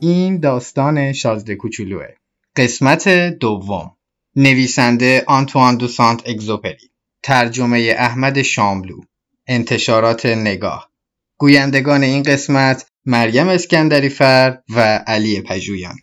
[0.00, 2.08] این داستان شازده کوچولوه.
[2.56, 3.96] قسمت دوم.
[4.36, 6.90] نویسنده آنتوان دو سانت اگزوپری.
[7.22, 9.00] ترجمه احمد شاملو.
[9.46, 10.90] انتشارات نگاه.
[11.38, 15.96] گویندگان این قسمت مریم اسکندری فر و علی پژویان.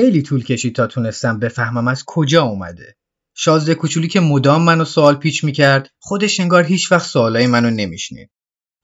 [0.00, 2.96] خیلی طول کشید تا تونستم بفهمم از کجا اومده.
[3.36, 8.30] شازده کوچولی که مدام منو سوال پیچ می‌کرد خودش انگار هیچ وقت سوالای منو نمیشنید.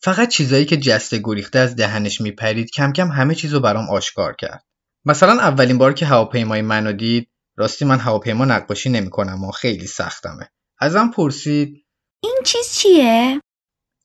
[0.02, 4.64] فقط چیزایی که جسته گریخته از دهنش میپرید کم کم همه چیزو برام آشکار کرد.
[5.04, 10.48] مثلا اولین بار که هواپیمای منو دید راستی من هواپیما نقاشی نمی‌کنم و خیلی سختمه.
[10.78, 11.86] ازم پرسید
[12.22, 13.40] این چیز چیه؟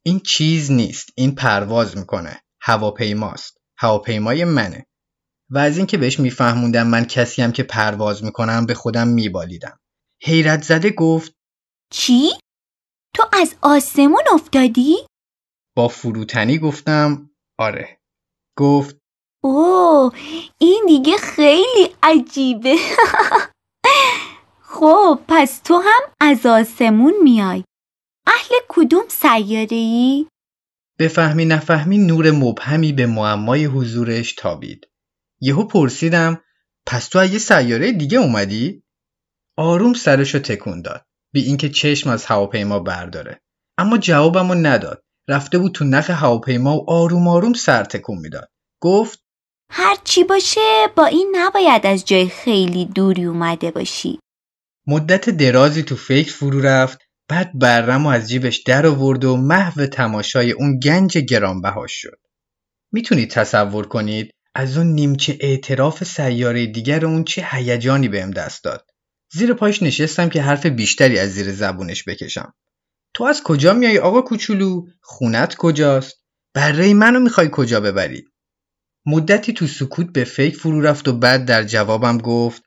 [0.04, 4.86] این چیز نیست این پرواز می‌کنه هواپیماست هواپیمای منه
[5.52, 9.80] و از اینکه بهش میفهموندم من کسیم که پرواز می‌کنم به خودم میبالیدم
[10.23, 11.33] حیرت زده گفت
[11.93, 12.30] چی؟
[13.16, 14.95] تو از آسمون افتادی؟
[15.75, 17.99] با فروتنی گفتم آره
[18.58, 18.97] گفت
[19.43, 20.13] اوه
[20.58, 22.75] این دیگه خیلی عجیبه
[24.73, 27.64] خب پس تو هم از آسمون میای
[28.27, 30.27] اهل کدوم سیاره ای؟
[30.99, 34.90] بفهمی نفهمی نور مبهمی به معمای حضورش تابید
[35.41, 36.41] یهو پرسیدم
[36.85, 38.83] پس تو از یه سیاره دیگه اومدی؟
[39.57, 43.41] آروم سرشو تکون داد بی اینکه چشم از هواپیما برداره.
[43.77, 45.03] اما جوابمو نداد.
[45.27, 48.49] رفته بود تو نخ هواپیما و آروم آروم سر تکون می‌داد.
[48.81, 49.19] گفت
[49.69, 54.19] هر چی باشه با این نباید از جای خیلی دوری اومده باشی.
[54.87, 59.85] مدت درازی تو فکر فرو رفت بعد برم و از جیبش در آورد و محو
[59.85, 62.19] تماشای اون گنج گرانبهاش شد.
[62.91, 68.89] می‌تونید تصور کنید از اون نیمچه اعتراف سیاره دیگر اون چه هیجانی بهم دست داد.
[69.34, 72.54] زیر پاش نشستم که حرف بیشتری از زیر زبونش بکشم.
[73.14, 76.16] تو از کجا میای آقا کوچولو؟ خونت کجاست؟
[76.56, 78.26] بره منو می‌خوای کجا ببری؟
[79.06, 82.64] مدتی تو سکوت به فکر فرو رفت و بعد در جوابم گفت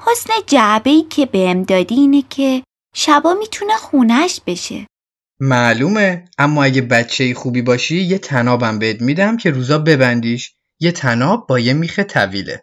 [0.00, 2.62] حسن جعبه ای که بهم دادی اینه که
[2.94, 4.86] شبا می‌تونه خونش بشه.
[5.40, 10.54] معلومه اما اگه بچه خوبی باشی یه تنابم بهت میدم که روزا ببندیش.
[10.82, 12.62] یه تناب با یه میخ طویله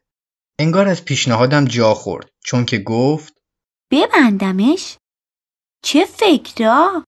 [0.60, 3.34] انگار از پیشنهادم جا خورد چون که گفت
[3.92, 4.98] ببندمش؟
[5.84, 7.06] چه فکرا؟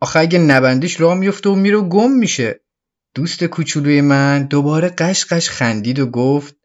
[0.00, 2.60] آخه اگه نبندیش راه میفته و میره و گم میشه
[3.14, 6.56] دوست کوچولوی من دوباره قشقش خندید و گفت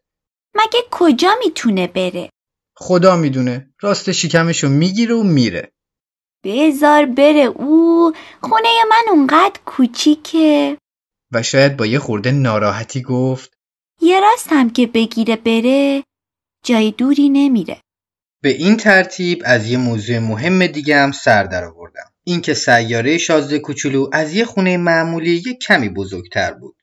[0.54, 2.30] مگه کجا می‌تونه بره؟
[2.76, 5.72] خدا می‌دونه راست شکمشو می‌گیره و میره
[6.44, 10.78] بزار بره او خونه من اونقدر کوچیکه
[11.32, 13.55] و شاید با یه خورده ناراحتی گفت
[14.06, 16.04] یه راست هم که بگیره بره
[16.64, 17.80] جای دوری نمیره.
[18.42, 22.10] به این ترتیب از یه موضوع مهم دیگه هم سر در آوردم.
[22.24, 26.76] اینکه سیاره شازده کوچولو از یه خونه معمولی یه کمی بزرگتر بود.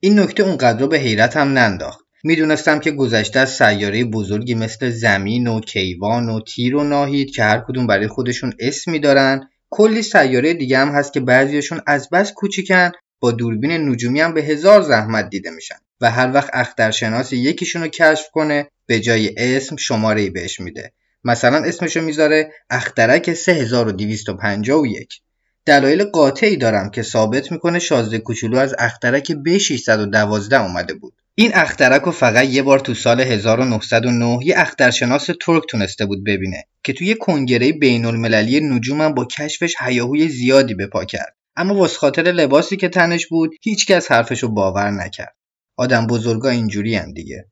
[0.00, 2.04] این نکته اونقدر به حیرت هم ننداخت.
[2.24, 7.42] می‌دونستم که گذشته از سیاره بزرگی مثل زمین و کیوان و تیر و ناهید که
[7.42, 12.32] هر کدوم برای خودشون اسمی دارن کلی سیاره دیگه هم هست که بعضیشون از بس
[12.32, 15.76] کوچیکن با دوربین نجومی هم به هزار زحمت دیده میشن.
[16.00, 20.92] و هر وقت اخترشناس یکیشون رو کشف کنه به جای اسم شماره ای بهش میده.
[21.24, 25.20] مثلا اسمشو می‌ذاره اخترک 3251
[25.66, 31.12] دلایل قاطعی دارم که ثابت می‌کنه شازده کوچولو از اخترک B612 اومده بود.
[31.34, 36.64] این اخترک رو فقط یه بار تو سال 1909 یه اخترشناس ترک تونسته بود ببینه
[36.84, 41.36] که توی کنگره بین المللی نجومم با کشفش هیاهوی زیادی به پا کرد.
[41.56, 45.34] اما واسه خاطر لباسی که تنش بود هیچکس حرفشو باور نکرد.
[45.80, 47.44] آدم بزرگا اینجوری هم دیگه.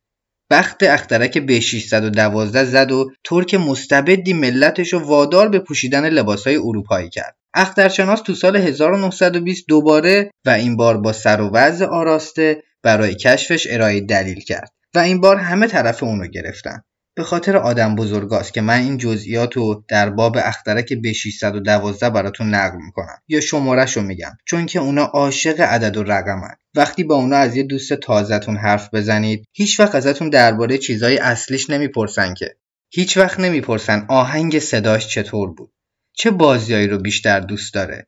[0.50, 7.08] بخت اخترک به 612 زد و ترک مستبدی ملتش رو وادار به پوشیدن لباسهای اروپایی
[7.08, 7.36] کرد.
[7.54, 13.66] اخترشناس تو سال 1920 دوباره و این بار با سر و وضع آراسته برای کشفش
[13.70, 16.82] ارائه دلیل کرد و این بار همه طرف اونو گرفتن.
[17.18, 22.54] به خاطر آدم بزرگاست که من این جزئیات رو در باب اخترک به 612 براتون
[22.54, 23.18] نقل می‌کنم.
[23.28, 24.36] یا شمارش رو میگم.
[24.44, 26.54] چون که اونا عاشق عدد و رقمن.
[26.74, 31.70] وقتی با اونا از یه دوست تازهتون حرف بزنید هیچ وقت ازتون درباره چیزای اصلیش
[31.70, 32.56] نمی‌پرسن که.
[32.90, 35.72] هیچ وقت نمی‌پرسن آهنگ صداش چطور بود.
[36.12, 38.06] چه بازیایی رو بیشتر دوست داره.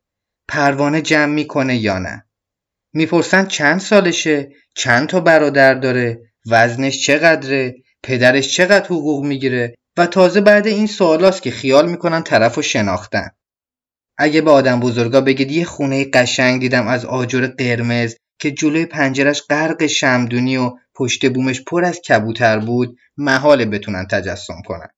[0.49, 2.25] پروانه جمع می‌کنه یا نه.
[2.93, 10.41] می‌پرسن چند سالشه؟ چند تا برادر داره؟ وزنش چقدره؟ پدرش چقدر حقوق می‌گیره و تازه
[10.41, 13.31] بعد این سوالاست که خیال می‌کنن طرف رو شناختن.
[14.19, 19.43] اگه به آدم بزرگا بگید یه خونه قشنگ دیدم از آجر قرمز که جلوی پنجرش
[19.43, 24.89] غرق شمدونی و پشت بومش پر از کبوتر بود محاله بتونن تجسم کنن.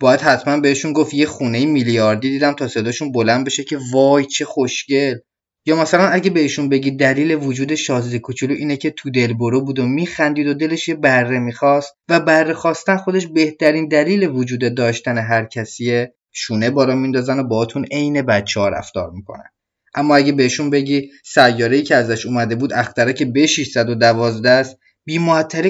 [0.00, 4.44] باید حتما بهشون گفت یه خونه میلیاردی دیدم تا صداشون بلند بشه که وای چه
[4.44, 5.18] خوشگل.
[5.66, 9.78] یا مثلا اگه بهشون بگی دلیل وجود شازده کوچولو اینه که تو دل برو بود
[9.78, 15.18] و میخندید و دلش یه بره می‌خواست و بره خواستن خودش بهترین دلیل وجود داشتن
[15.18, 19.48] هر کسیه شونه بارا میندازن و باهاتون عین بچه ها رفتار می‌کنن.
[19.94, 25.18] اما اگه بهشون بگی سیاره که ازش اومده بود اختره که به 612 است بی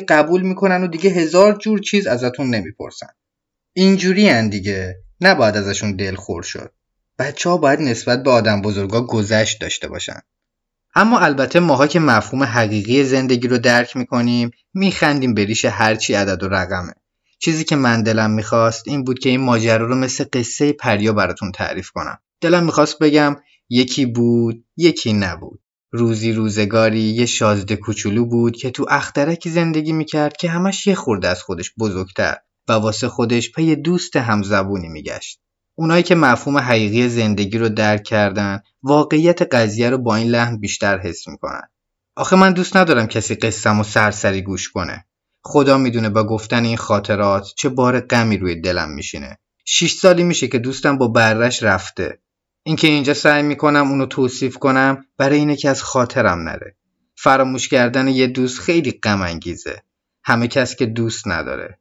[0.08, 3.08] قبول می‌کنن و دیگه هزار جور چیز ازتون نمی‌پرسن.
[3.72, 4.96] اینجوری دیگه.
[5.20, 6.72] نباید ازشون دلخور شد.
[7.18, 10.20] بچه ها باید نسبت به آدم بزرگا گذشت داشته باشن.
[10.94, 16.42] اما البته ماها که مفهوم حقیقی زندگی رو درک می‌کنیم میخندیم به ریش هرچی عدد
[16.42, 16.92] و رقمه.
[17.38, 21.52] چیزی که من دلم می‌خواست این بود که این ماجرا رو مثل قصه پریا براتون
[21.52, 22.18] تعریف کنم.
[22.40, 23.36] دلم می‌خواست بگم
[23.68, 25.60] یکی بود یکی نبود.
[25.92, 31.28] روزی روزگاری یه شازده کوچولو بود که تو اخترکی زندگی می‌کرد که همش یه خورده
[31.28, 32.36] از خودش بزرگتر
[32.68, 35.40] و واسه خودش پی دوست همزبونی میگشت.
[35.74, 40.98] اونایی که مفهوم حقیقی زندگی رو درک کردن واقعیت قضیه رو با این لحن بیشتر
[40.98, 41.68] حس می‌کنن.
[42.16, 45.06] آخه من دوست ندارم کسی قصم و سرسری گوش کنه.
[45.44, 49.38] خدا می‌دونه با گفتن این خاطرات چه بار غمی روی دلم میشینه.
[49.64, 52.18] شیش سالی میشه که دوستم با برش رفته.
[52.62, 56.76] اینکه اینجا سعی می‌کنم اونو توصیف کنم برای اینه که از خاطرم نره.
[57.16, 59.82] فراموش کردن یه دوست خیلی غم انگیزه
[60.24, 61.78] همه کس که دوست نداره.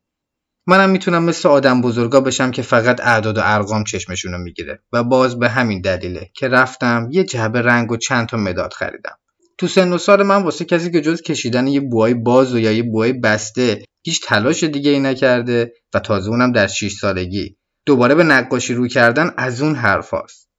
[0.68, 5.40] منم می‌تونم مثل آدم بزرگا بشم که فقط اعداد و ارقام چشمشونو می‌گیره و باز
[5.40, 9.18] به همین دلیله که رفتم یه جعبه رنگ و چند تا مداد خریدم.
[9.58, 12.72] تو سن و سال من واسه کسی که جز کشیدن یه بوهای باز و یا
[12.72, 17.58] یه بوهای بسته هیچ تلاش دیگه ای نکرده و تازه اونم در 6 سالگی.
[17.86, 20.50] دوباره به نقاشی رو کردن از اون حرفاست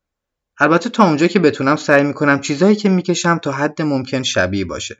[0.61, 4.97] البته تا اونجا که بتونم سعی می‌کنم چیزایی که می‌کشم تا حد ممکن شبیه باشه.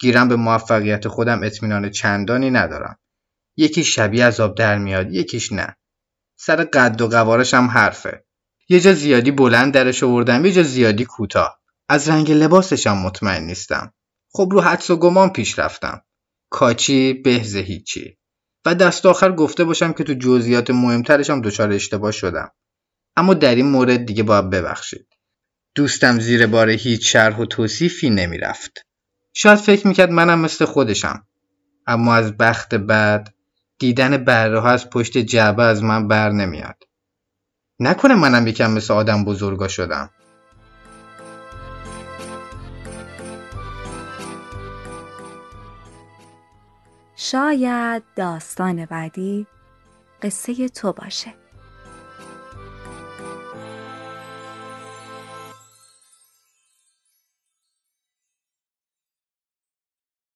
[0.00, 2.98] گیرم به موفقیت خودم اطمینان چندانی ندارم.
[3.60, 5.76] یکی شبیه از آب در میاد یکیش نه.
[6.36, 8.24] سر قد و قوارش هم حرفه.
[8.68, 11.60] یه جا زیادی بلند درش آوردم یه جا زیادی کوتاه.
[11.88, 13.92] از رنگ لباسش هم مطمئن نیستم.
[14.32, 16.02] خب رو حدس و گمان پیش رفتم.
[16.50, 18.18] کاچی بهز هیچی.
[18.64, 22.50] و دست آخر گفته باشم که تو جزئیات مهمترش هم دچار اشتباه شدم.
[23.16, 25.06] اما در این مورد دیگه باید ببخشید.
[25.74, 28.86] دوستم زیر بار هیچ شرح و توصیفی نمی‌رفت.
[29.32, 31.26] شاید فکر می‌کرد منم مثل خودشم.
[31.86, 33.34] اما از بخت بعد
[33.80, 36.76] دیدن بره از پشت جعبه از من بر نمیاد.
[37.80, 40.10] نکنه منم یکم مثل آدم بزرگا شدم.
[47.16, 49.46] شاید داستان بعدی
[50.22, 51.34] قصه تو باشه.